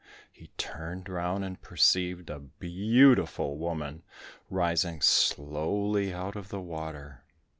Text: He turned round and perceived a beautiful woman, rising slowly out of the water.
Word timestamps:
He 0.31 0.47
turned 0.57 1.07
round 1.09 1.45
and 1.45 1.61
perceived 1.61 2.31
a 2.31 2.39
beautiful 2.39 3.59
woman, 3.59 4.01
rising 4.49 4.99
slowly 4.99 6.11
out 6.11 6.35
of 6.35 6.49
the 6.49 6.59
water. 6.59 7.23